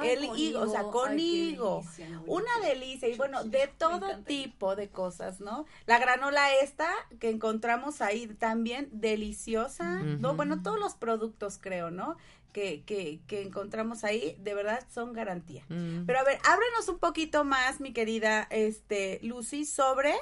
[0.03, 1.83] el higo, o sea, con higo.
[2.27, 3.07] Una delicia.
[3.09, 5.65] Y bueno, de todo tipo de cosas, ¿no?
[5.85, 10.01] La granola esta que encontramos ahí también deliciosa.
[10.01, 12.17] No, bueno, todos los productos creo, ¿no?
[12.51, 15.63] Que, que, que encontramos ahí, de verdad son garantía.
[15.69, 16.05] Mm.
[16.05, 20.13] Pero a ver, ábrenos un poquito más, mi querida este Lucy, sobre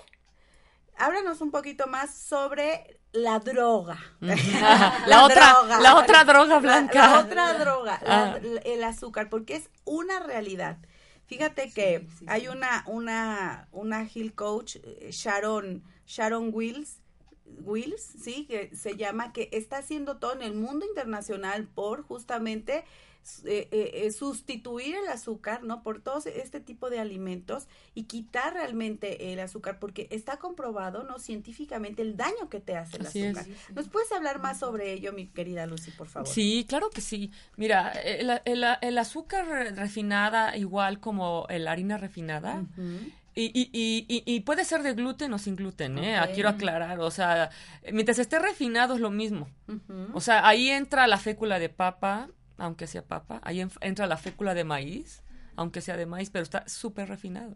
[0.98, 4.00] háblanos un poquito más sobre la droga.
[4.20, 5.80] la, otra, droga.
[5.80, 7.08] la otra droga blanca.
[7.08, 8.40] La, otra droga, ah.
[8.64, 10.78] el azúcar, porque es una realidad.
[11.26, 16.98] Fíjate que hay una, una, una Hill Coach, eh, Sharon, Sharon Wills,
[17.64, 22.84] Wills, sí, que se llama, que está haciendo todo en el mundo internacional por justamente
[23.46, 25.84] eh, eh, eh, sustituir el azúcar, ¿no?
[25.84, 31.20] Por todo este tipo de alimentos y quitar realmente el azúcar, porque está comprobado, ¿no?
[31.20, 33.46] Científicamente el daño que te hace el azúcar.
[33.76, 36.28] ¿Nos puedes hablar más sobre ello, mi querida Lucy, por favor?
[36.28, 37.32] Sí, claro que sí.
[37.58, 42.64] Mira, el, el, azúcar refinada, igual como la harina refinada,
[43.34, 46.20] y, y, y, y, puede ser de gluten o sin gluten, ¿eh?
[46.34, 47.50] Quiero aclarar, o sea,
[47.92, 49.48] mientras esté refinado es lo mismo.
[50.14, 52.30] O sea, ahí entra la fécula de papa,
[52.62, 53.42] aunque sea papa.
[53.44, 55.24] Ahí entra la fécula de maíz,
[55.56, 57.56] aunque sea de maíz, pero está súper refinado.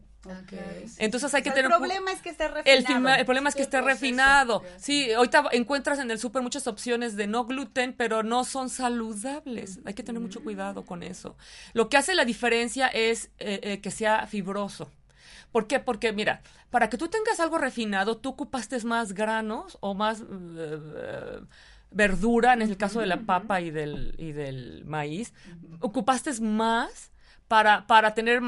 [0.98, 1.72] Entonces hay que tener...
[1.72, 3.16] El problema es que esté refinado.
[3.16, 4.64] El, problema es que esté refinado.
[4.78, 9.80] Sí, ahorita encuentras en el súper muchas opciones de no gluten, pero no son saludables.
[9.86, 11.38] Hay que tener mucho cuidado con eso.
[11.74, 14.90] Lo que hace la diferencia es eh, eh, que sea fibroso.
[15.52, 15.80] ¿Por qué?
[15.80, 16.42] Porque, mira,
[16.72, 20.24] para que tú tengas algo refinado, tú ocupaste más granos o más...
[20.58, 21.40] Eh,
[21.92, 25.34] verdura, en el caso de la papa y del, y del maíz,
[25.80, 27.12] ocupaste más
[27.48, 28.42] para, para tener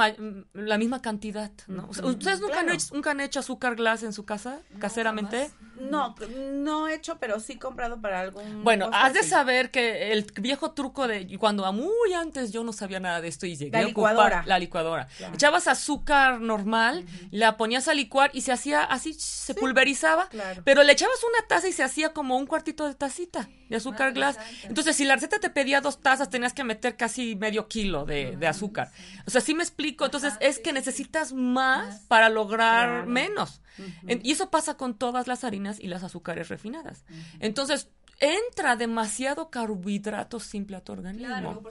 [0.53, 1.87] la misma cantidad, ¿no?
[1.89, 5.51] ¿Ustedes nunca, han hecho, azúcar glass en su casa, caseramente?
[5.79, 8.63] No, no he hecho, pero sí he comprado para algún...
[8.63, 12.99] Bueno, has de saber que el viejo truco de cuando muy antes yo no sabía
[12.99, 14.43] nada de esto y llegué la licuadora.
[14.47, 15.07] la licuadora.
[15.33, 20.27] Echabas azúcar normal, la ponías a licuar y se hacía así, se pulverizaba,
[20.63, 24.13] pero le echabas una taza y se hacía como un cuartito de tacita de azúcar
[24.13, 24.37] glass.
[24.63, 28.35] Entonces, si la receta te pedía dos tazas, tenías que meter casi medio kilo de,
[28.37, 28.91] de azúcar.
[29.25, 30.05] O sea, sí me explico.
[30.05, 33.61] Entonces, es que necesitas más para lograr menos.
[34.07, 37.05] Y eso pasa con todas las harinas y las azúcares refinadas.
[37.39, 41.61] Entonces, entra demasiado carbohidrato simple a tu organismo.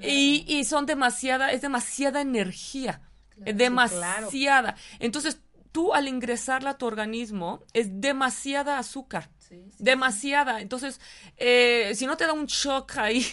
[0.00, 3.00] y, y son demasiada, es demasiada energía.
[3.44, 4.76] es demasiada.
[4.98, 5.40] Entonces,
[5.72, 9.30] tú al ingresarla a tu organismo es demasiada azúcar.
[9.78, 10.60] Demasiada.
[10.60, 11.00] Entonces,
[11.36, 13.26] eh, si no te da un shock ahí,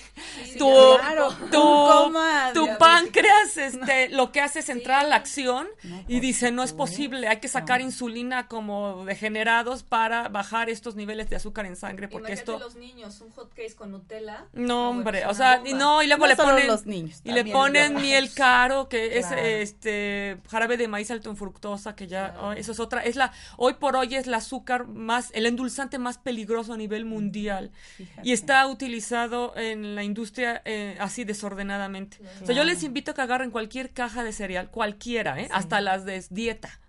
[0.58, 0.70] tu,
[1.52, 5.68] tu, páncreas este, lo que hace es entrar a la acción
[6.08, 11.30] y dice, no es posible, hay que sacar insulina como degenerados para bajar estos niveles
[11.30, 12.08] de azúcar en sangre.
[12.08, 12.60] Porque esto...
[12.60, 14.46] los niños, un hot case con Nutella.
[14.54, 16.68] No, hombre, o sea, y no, y luego le ponen...
[16.68, 21.38] Los niños, y le ponen miel caro, que es este jarabe de maíz alto en
[21.38, 24.88] fructosa, que ya, oh, eso es otra, es la, hoy por hoy es el azúcar
[24.88, 27.72] más, el endulzante más peligroso a nivel mundial
[28.24, 32.20] y está utilizado en la industria eh, así desordenadamente.
[32.42, 35.50] O sea, yo les invito a que agarren cualquier caja de cereal, cualquiera, ¿eh?
[35.52, 36.80] hasta las de dieta.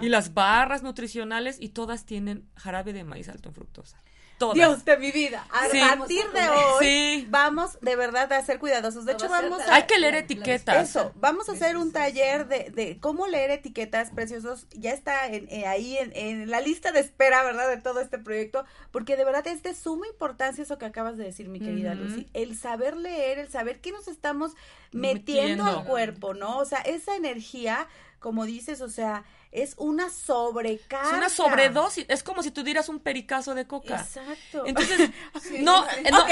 [0.00, 4.02] Y las barras nutricionales y todas tienen jarabe de maíz alto en fructosa.
[4.52, 5.46] Dios de mi vida.
[5.50, 9.04] A partir de hoy vamos de verdad a ser cuidadosos.
[9.04, 9.74] De hecho, vamos a...
[9.74, 10.90] Hay que leer etiquetas.
[10.90, 14.66] Eso, vamos a hacer un taller de, de cómo leer etiquetas preciosos.
[14.72, 17.68] Ya está en, eh, ahí en, en, la lista de espera, ¿verdad?
[17.68, 18.64] De todo este proyecto.
[18.90, 22.28] Porque de verdad es de suma importancia eso que acabas de decir, mi querida Lucy.
[22.32, 24.52] El saber leer, el saber qué nos estamos
[24.92, 26.58] metiendo, metiendo al cuerpo, ¿no?
[26.58, 27.86] O sea, esa energía,
[28.18, 31.10] como dices, o sea es una sobrecarga.
[31.10, 33.96] Es una sobredosis, es como si tú dieras un pericazo de coca.
[33.96, 34.64] Exacto.
[34.66, 35.10] Entonces,
[35.60, 36.24] no, no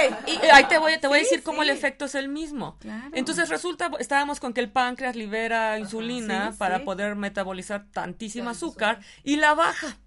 [0.53, 2.79] ahí te voy, te voy a decir cómo el efecto es el mismo.
[3.13, 9.37] Entonces resulta, estábamos con que el páncreas libera insulina para poder metabolizar tantísima azúcar y
[9.37, 9.99] la baja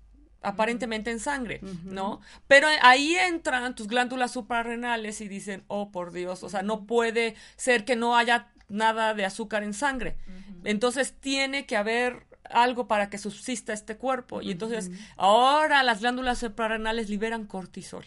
[0.41, 2.19] aparentemente en sangre, ¿no?
[2.47, 7.36] Pero ahí entran tus glándulas suprarrenales y dicen, oh, por Dios, o sea, no puede
[7.56, 10.17] ser que no haya nada de azúcar en sangre.
[10.63, 14.42] Entonces tiene que haber algo para que subsista este cuerpo.
[14.42, 18.06] Y entonces ahora las glándulas suprarrenales liberan cortisol.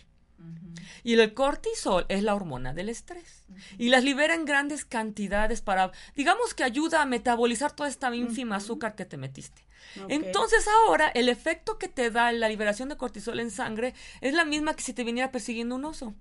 [1.02, 3.44] Y el cortisol es la hormona del estrés.
[3.78, 8.56] Y las libera en grandes cantidades para, digamos que ayuda a metabolizar toda esta ínfima
[8.56, 9.62] azúcar que te metiste.
[10.08, 14.44] Entonces ahora el efecto que te da la liberación de cortisol en sangre es la
[14.44, 16.14] misma que si te viniera persiguiendo un oso.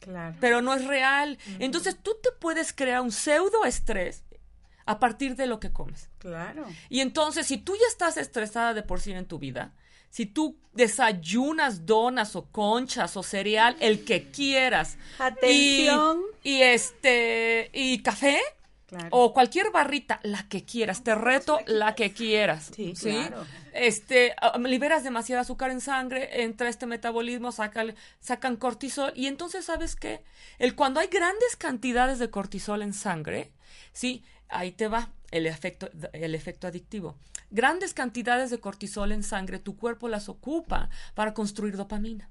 [0.00, 0.36] Claro.
[0.40, 1.38] Pero no es real.
[1.58, 4.24] Entonces tú te puedes crear un pseudo estrés
[4.88, 6.08] a partir de lo que comes.
[6.18, 6.64] Claro.
[6.88, 9.74] Y entonces, si tú ya estás estresada de por sí en tu vida,
[10.08, 14.96] si tú desayunas donas o conchas o cereal, el que quieras.
[15.18, 16.22] Atención.
[16.42, 18.40] Y, este, y café.
[19.10, 22.70] O cualquier barrita, la que quieras, te reto la que quieras.
[22.74, 23.44] Sí, Claro.
[23.74, 29.94] Este, ah, liberas demasiado azúcar en sangre, entra este metabolismo, sacan cortisol, y entonces, ¿sabes
[29.94, 30.24] qué?
[30.58, 33.52] El cuando hay grandes cantidades de cortisol en sangre,
[33.92, 34.24] ¿sí?
[34.48, 37.16] Ahí te va el efecto, el efecto adictivo.
[37.50, 42.30] Grandes cantidades de cortisol en sangre, tu cuerpo las ocupa para construir dopamina.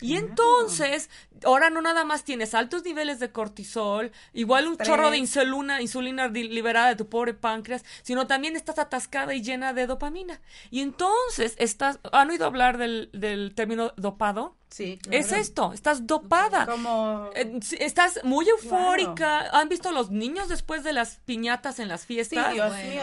[0.00, 1.10] Y entonces,
[1.44, 6.28] ahora no nada más tienes altos niveles de cortisol, igual un chorro de insulina, insulina
[6.28, 10.40] liberada de tu pobre páncreas, sino también estás atascada y llena de dopamina.
[10.70, 14.56] Y entonces estás, ¿han oído hablar del, del término dopado?
[14.70, 16.64] Sí, Es esto, estás dopada.
[16.64, 17.30] Como...
[17.34, 19.50] Eh, estás muy eufórica.
[19.50, 22.54] ¿Han visto los niños después de las piñatas en las fiestas?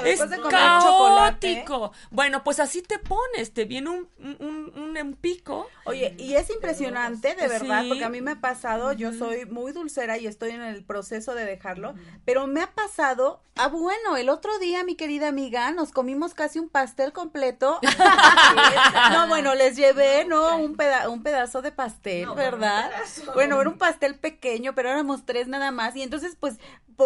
[0.06, 1.92] es caótico.
[2.10, 5.68] Bueno, pues así te pones, te viene un, un, un, pico.
[5.86, 9.74] Oye, y es impresionante, de verdad, porque a mí me ha pasado, yo soy muy
[9.74, 14.30] dulcera y estoy en el proceso de dejarlo, pero me ha pasado, ah, bueno, el
[14.30, 17.80] otro día, mi querida amiga, nos comimos casi un pastel completo.
[19.12, 20.58] no, bueno, les llevé, ¿no?
[20.58, 22.92] Un, peda un pedazo de pastel, ¿verdad?
[23.34, 25.96] Bueno, era un pastel pequeño, pero éramos tres nada más.
[25.96, 26.58] Y entonces, pues,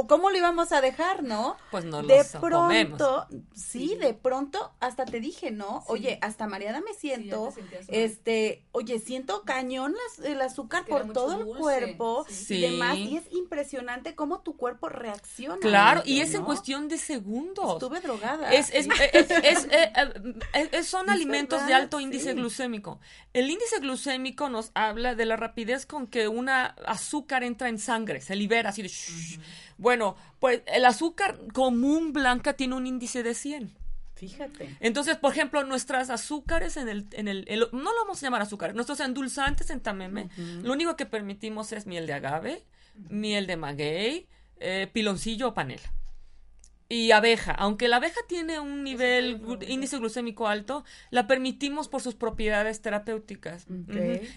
[0.07, 1.57] ¿cómo lo íbamos a dejar, no?
[1.69, 5.83] Pues no De pronto, sí, de pronto, hasta te dije, ¿no?
[5.87, 7.53] Oye, hasta mareada me siento,
[7.87, 12.97] este, oye, siento cañón el azúcar por todo el cuerpo y demás.
[12.97, 15.59] Y es impresionante cómo tu cuerpo reacciona.
[15.59, 17.73] Claro, y es en cuestión de segundos.
[17.73, 18.51] Estuve drogada.
[18.53, 19.91] Es, es, es, eh,
[20.53, 22.99] eh, son alimentos de alto índice glucémico.
[23.33, 28.21] El índice glucémico nos habla de la rapidez con que una azúcar entra en sangre,
[28.21, 28.91] se libera así de...
[29.77, 33.71] Bueno, pues el azúcar común blanca tiene un índice de 100.
[34.15, 34.77] Fíjate.
[34.79, 38.75] Entonces, por ejemplo, nuestras azúcares en el, en el, no lo vamos a llamar azúcar,
[38.75, 40.29] nuestros endulzantes en Tameme,
[40.61, 42.63] lo único que permitimos es miel de agave,
[43.09, 44.27] miel de maguey,
[44.59, 45.91] eh, piloncillo o panela
[46.91, 47.53] y abeja.
[47.53, 53.65] Aunque la abeja tiene un nivel índice glucémico alto, la permitimos por sus propiedades terapéuticas.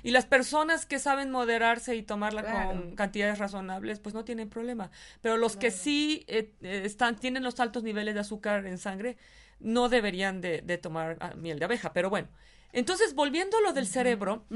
[0.05, 4.93] Y las personas que saben moderarse y tomarla con cantidades razonables, pues no tienen problema.
[5.21, 9.17] Pero los que sí eh, eh, están tienen los altos niveles de azúcar en sangre,
[9.59, 11.93] no deberían de, tomar ah, miel de abeja.
[11.93, 12.29] Pero bueno.
[12.73, 14.47] Entonces, volviendo a lo del cerebro,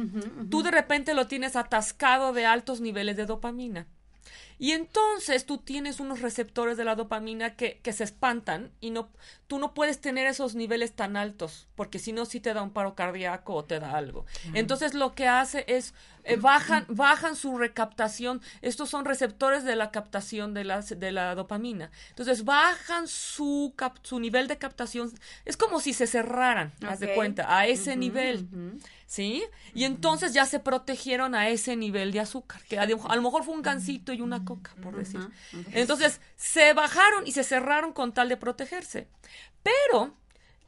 [0.51, 3.89] tú de repente lo tienes atascado de altos niveles de dopamina.
[4.59, 9.11] Y entonces tú tienes unos receptores de la dopamina que, que se espantan y no,
[9.47, 12.73] tú no puedes tener esos niveles tan altos, porque si no, sí te da un
[12.73, 14.27] paro cardíaco o te da algo.
[14.55, 19.91] Entonces lo que hace es, eh, bajan, bajan su recaptación, estos son receptores de la
[19.91, 21.91] captación de la, de la dopamina.
[22.11, 25.13] Entonces bajan su, su nivel de captación,
[25.45, 28.49] es como si se cerraran, haz de cuenta, a ese nivel.
[29.07, 29.43] ¿sí?
[29.75, 33.55] Y entonces ya se protegieron a ese nivel de azúcar, que a, lo mejor fue
[33.55, 35.21] un gansito y una coca, por decir.
[35.73, 39.09] Entonces se bajaron y se cerraron con tal de protegerse.
[39.63, 40.15] Pero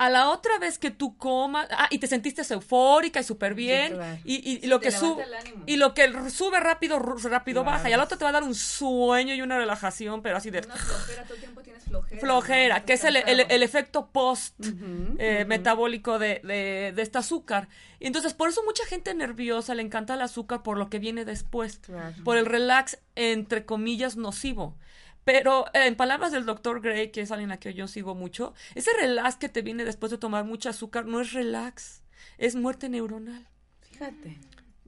[0.01, 3.99] a la otra vez que tú comas, ah, y te sentiste eufórica y súper bien,
[4.25, 5.27] y, lo que sube,
[5.67, 8.55] y lo que sube rápido, rápido baja, y al otro te va a dar un
[8.55, 10.63] sueño y una relajación, pero así de...
[10.63, 12.19] flojera, todo el tiempo tienes flojera.
[12.19, 14.59] Flojera, que es el, el, efecto post
[15.19, 17.69] eh, metabólico de, de, de, este azúcar.
[17.99, 21.27] Y entonces, por eso mucha gente nerviosa le encanta el azúcar por lo que viene
[21.27, 21.79] después,
[22.25, 24.79] por el relax, entre comillas, nocivo.
[25.25, 28.55] Pero eh, en palabras del doctor Gray, que es alguien a quien yo sigo mucho,
[28.75, 32.03] ese relax que te viene después de tomar mucho azúcar no es relax,
[32.39, 33.49] es muerte neuronal.
[33.81, 34.39] Fíjate.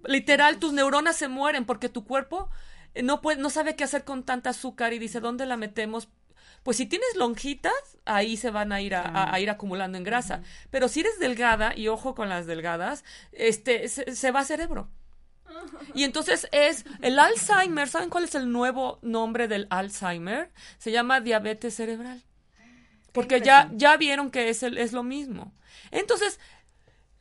[0.04, 2.50] Literal, tus neuronas se mueren porque tu cuerpo
[2.94, 6.08] eh, no, puede, no sabe qué hacer con tanta azúcar y dice, ¿dónde la metemos?
[6.62, 7.72] Pues si tienes lonjitas,
[8.04, 10.42] ahí se van a ir a, ir acumulando en grasa.
[10.70, 14.88] Pero si eres delgada, y ojo con las delgadas, este, se va a cerebro.
[15.94, 17.88] Y entonces es el Alzheimer.
[17.88, 20.50] ¿Saben cuál es el nuevo nombre del Alzheimer?
[20.78, 22.22] Se llama diabetes cerebral.
[23.12, 25.52] Porque ya, ya vieron que es, el, es lo mismo.
[25.90, 26.40] Entonces,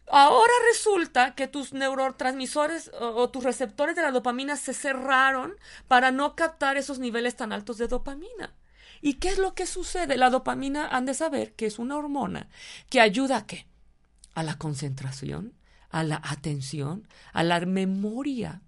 [0.07, 5.55] ahora resulta que tus neurotransmisores o, tus receptores de la dopamina se cerraron
[5.88, 8.55] para no captar esos niveles tan altos de dopamina.
[9.01, 10.17] ¿Y qué es lo que sucede?
[10.17, 12.47] La dopamina han de saber que es una hormona
[12.89, 13.67] que ayuda a qué?
[14.34, 15.53] A la concentración,
[15.91, 18.61] a la atención, a la memoria,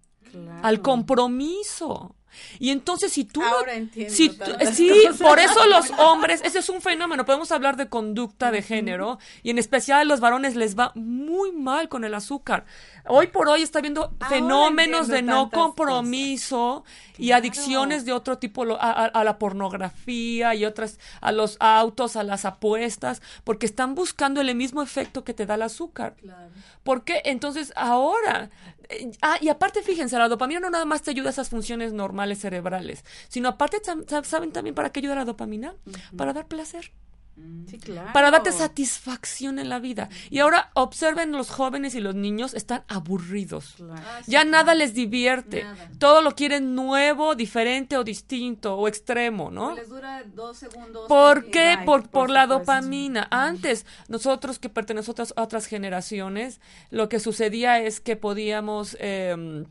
[0.62, 2.16] al compromiso.
[2.60, 4.30] Y entonces si tú Ahora entiendo si
[4.74, 9.20] sí, por eso los hombres, ese es un fenómeno, podemos hablar de conducta de género
[9.42, 12.66] y en especial a los varones les va muy mal con el azúcar.
[13.06, 16.86] Hoy por hoy está viendo fenómenos de no compromiso
[17.18, 22.46] y adicciones de otro tipo a, la pornografía y otras a los autos, a las
[22.46, 26.16] apuestas, porque están buscando el mismo efecto que te da el azúcar.
[26.16, 26.50] Claro.
[26.84, 28.50] Porque entonces ahora
[28.90, 31.94] eh, ah, y aparte, fíjense, la dopamina no nada más te ayuda a esas funciones
[31.94, 33.78] normales cerebrales, sino aparte,
[34.24, 35.76] ¿saben también para qué ayuda la dopamina?
[36.16, 36.92] Para dar placer.
[37.36, 37.66] Mm.
[37.68, 38.14] Sí, claro.
[38.14, 40.10] Para darte satisfacción en la vida.
[40.30, 43.76] Y ahora observen los jóvenes y los niños están aburridos.
[43.90, 45.66] Ah, ya nada les divierte.
[45.98, 49.76] Todo lo quieren nuevo, diferente o distinto o extremo, ¿no?
[49.76, 51.08] Les dura dos segundos.
[51.08, 51.80] ¿Por qué?
[51.86, 53.28] por, por, la dopamina.
[53.32, 56.62] Antes, nosotros que pertenecemos a otras, generaciones,
[56.92, 58.96] lo que sucedía es que podíamos...
[59.00, 59.66] Eh,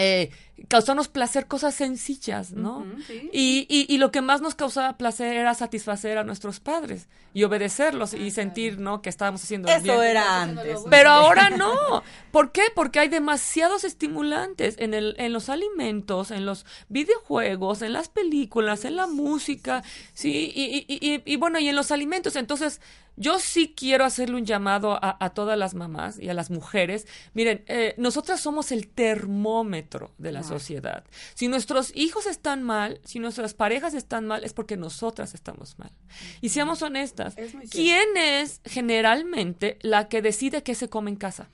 [0.00, 0.30] eh,
[0.68, 2.86] causarnos placer cosas sencillas, ¿no?
[3.32, 8.14] y, y, lo que más nos causaba placer era satisfacer a nuestros padres y obedecerlos
[8.14, 9.02] y sentir, ¿no?
[9.02, 10.80] Que estábamos haciendo Eso era antes.
[10.88, 12.02] Pero ahora no.
[12.30, 12.62] ¿Por qué?
[12.74, 18.84] Porque hay demasiados estimulantes en, el, en los alimentos, en los videojuegos, en las películas,
[18.84, 19.82] en la música,
[20.12, 20.52] ¿sí?
[20.54, 22.36] Y, y, y bueno, y en los alimentos.
[22.36, 22.80] Entonces,
[23.16, 27.06] yo sí quiero hacerle un llamado a, todas las mamás y a las mujeres.
[27.34, 31.04] Miren, eh, nosotras somos el termómetro de la sociedad.
[31.34, 35.92] Si nuestros hijos están mal, si nuestras parejas están mal, es porque nosotras estamos mal.
[36.40, 37.36] Y seamos honestas,
[37.70, 41.48] ¿quién es generalmente la que decide qué se come en casa?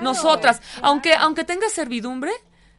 [0.00, 2.32] nosotras, aunque aunque tenga servidumbre,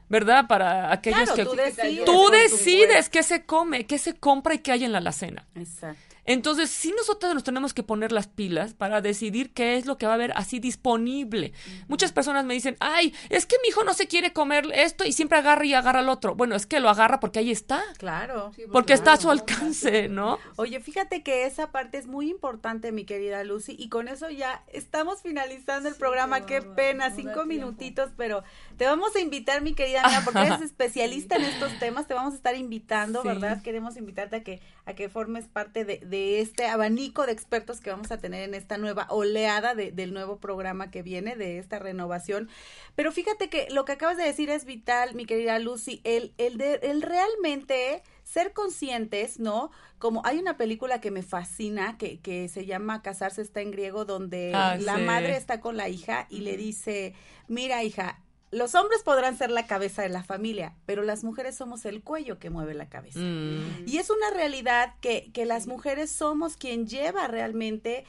[0.08, 0.48] ¿verdad?
[0.48, 4.72] Para aquellos que tú decides, tú decides qué se come, qué se compra y qué
[4.72, 5.48] hay en la alacena.
[5.56, 6.09] Exacto.
[6.26, 10.06] Entonces, sí nosotros nos tenemos que poner las pilas para decidir qué es lo que
[10.06, 11.54] va a haber así disponible.
[11.88, 15.14] Muchas personas me dicen, ay, es que mi hijo no se quiere comer esto y
[15.14, 16.36] siempre agarra y agarra al otro.
[16.36, 17.84] Bueno, es que lo agarra porque ahí está.
[17.98, 18.52] Claro.
[18.56, 20.38] Pues porque está a su alcance, ¿no?
[20.56, 24.64] Oye, fíjate que esa parte es muy importante, mi querida Lucy, y con eso ya
[24.72, 26.46] estamos finalizando el programa.
[26.46, 28.44] Qué, pena, cinco minutitos, pero
[28.78, 32.34] te vamos a invitar, mi querida amiga, porque eres especialista en estos temas, te vamos
[32.34, 33.62] a estar invitando, ¿verdad?
[33.62, 38.12] Queremos invitarte a que, a que formes parte de este abanico de expertos que vamos
[38.12, 42.50] a tener en esta nueva oleada del nuevo programa que viene, de esta renovación.
[42.96, 46.58] Pero fíjate que lo que acabas de decir es vital, mi querida Lucy, el, el,
[46.58, 49.72] de, el realmente ser conscientes, ¿no?
[49.98, 54.06] Como hay una película que me fascina, que, que se llama Casarse está en griego,
[54.06, 57.16] donde ah, la madre está con la hija y le dice,
[57.48, 61.86] mira hija, los hombres podrán ser la cabeza de la familia, pero las mujeres somos
[61.86, 63.20] el cuello que mueve la cabeza.
[63.20, 63.88] Mm.
[63.88, 68.06] Y es una realidad que, que, las mujeres somos quien lleva realmente,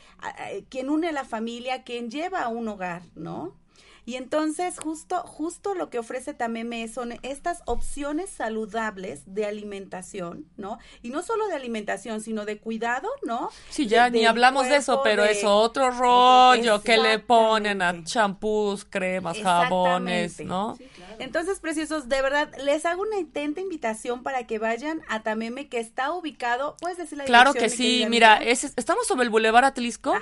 [0.69, 3.60] quien une a la familia, quien lleva a un hogar, ¿no?
[4.05, 10.79] Y entonces justo, justo lo que ofrece Tameme son estas opciones saludables de alimentación, ¿no?
[11.03, 13.51] Y no solo de alimentación, sino de cuidado, ¿no?
[13.69, 18.85] Sí, ya ni hablamos de eso, pero es otro rollo que le ponen a champús,
[18.85, 20.77] cremas, jabones, ¿no?
[21.19, 25.79] Entonces, preciosos, de verdad, les hago una intenta invitación para que vayan a Tameme, que
[25.79, 30.15] está ubicado, ¿puedes decir la Claro que sí, mira, estamos sobre el Boulevard Atlisco,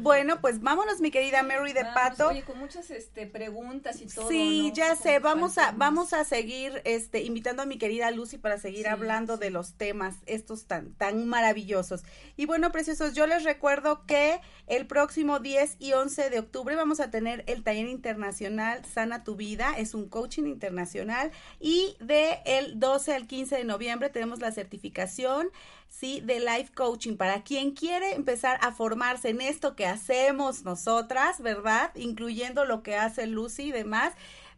[0.00, 2.28] Bueno, pues vámonos, mi querida Mary de Pato.
[2.28, 4.28] Oye, con muchas este, preguntas y todo.
[4.28, 5.18] Sí, ya sé.
[5.18, 9.50] Vamos a, vamos a seguir este, invitando a mi querida Lucy para seguir hablando de
[9.50, 12.04] los temas estos tan, tan maravillosos.
[12.38, 17.00] Y bueno, preciosos, yo les recuerdo que el próximo 10 y 11 de octubre vamos
[17.00, 19.74] a tener el taller internacional Sana tu Vida.
[19.76, 21.32] Es un coaching internacional.
[21.60, 25.50] Y de el 12 al 15 de noviembre tenemos la certificación
[25.90, 26.22] ¿sí?
[26.22, 31.90] De life coaching para quien quiere empezar a formarse en esto que hacemos nosotras, ¿verdad?
[31.94, 34.14] Incluyendo lo que hace Lucy y demás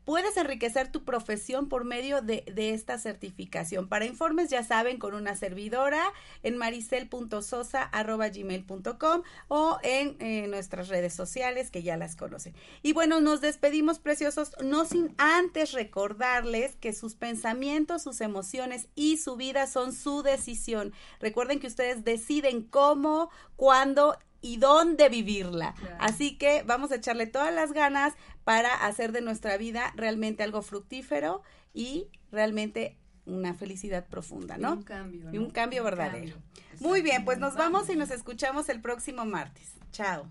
[0.07, 3.89] puedes enriquecer tu profesión por medio de, esta certificación.
[3.89, 6.01] Para informes, ya saben, con una servidora
[6.45, 12.55] en maricel.sosa.gmail.com o en eh, nuestras redes sociales que ya las conocen.
[12.83, 19.17] Y bueno, nos despedimos preciosos, no sin antes recordarles que sus pensamientos, sus emociones y
[19.17, 20.93] su vida son su decisión.
[21.19, 25.74] Recuerden que ustedes deciden cómo, cuándo y dónde vivirla.
[25.99, 28.14] Así que vamos a echarle todas las ganas
[28.45, 31.43] para hacer de nuestra vida realmente algo fructífero
[31.74, 34.74] y realmente una felicidad profunda, ¿no?
[34.74, 35.32] Y un cambio.
[35.32, 36.37] Y un cambio verdadero.
[36.80, 39.72] Muy bien, pues nos vamos y nos escuchamos el próximo martes.
[39.91, 40.30] Chao.